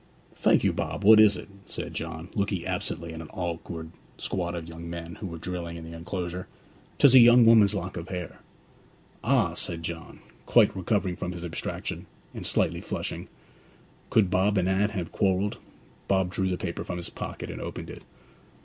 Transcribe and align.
'Thank 0.35 0.63
you, 0.63 0.73
Bob; 0.73 1.03
what 1.03 1.19
is 1.19 1.37
it?' 1.37 1.47
said 1.67 1.93
John, 1.93 2.29
looking 2.33 2.65
absently 2.65 3.13
at 3.13 3.21
an 3.21 3.29
awkward 3.33 3.91
squad 4.17 4.55
of 4.55 4.67
young 4.67 4.89
men 4.89 5.17
who 5.19 5.27
were 5.27 5.37
drilling 5.37 5.77
in 5.77 5.83
the 5.83 5.95
enclosure. 5.95 6.47
''Tis 6.97 7.13
a 7.13 7.19
young 7.19 7.45
woman's 7.45 7.75
lock 7.75 7.97
of 7.97 8.09
hair.' 8.09 8.39
'Ah!' 9.23 9.53
said 9.53 9.83
John, 9.83 10.21
quite 10.47 10.75
recovering 10.75 11.17
from 11.17 11.33
his 11.33 11.45
abstraction, 11.45 12.07
and 12.33 12.47
slightly 12.47 12.81
flushing. 12.81 13.29
Could 14.09 14.31
Bob 14.31 14.57
and 14.57 14.67
Anne 14.67 14.89
have 14.89 15.11
quarrelled? 15.11 15.59
Bob 16.07 16.31
drew 16.31 16.49
the 16.49 16.57
paper 16.57 16.83
from 16.83 16.97
his 16.97 17.11
pocket, 17.11 17.51
and 17.51 17.61
opened 17.61 17.91
it. 17.91 18.01